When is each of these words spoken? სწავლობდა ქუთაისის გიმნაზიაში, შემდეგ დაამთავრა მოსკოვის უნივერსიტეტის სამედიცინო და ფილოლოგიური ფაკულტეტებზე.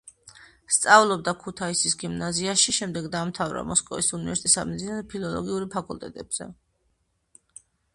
სწავლობდა 0.75 1.33
ქუთაისის 1.43 1.95
გიმნაზიაში, 2.05 2.75
შემდეგ 2.79 3.07
დაამთავრა 3.17 3.63
მოსკოვის 3.75 4.13
უნივერსიტეტის 4.21 4.61
სამედიცინო 4.61 5.01
და 5.01 5.09
ფილოლოგიური 5.17 5.73
ფაკულტეტებზე. 5.79 6.55